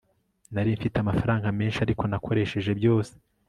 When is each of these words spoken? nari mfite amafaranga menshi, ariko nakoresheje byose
nari 0.53 0.69
mfite 0.77 0.97
amafaranga 0.99 1.47
menshi, 1.59 1.79
ariko 1.85 2.03
nakoresheje 2.11 2.71
byose 2.79 3.13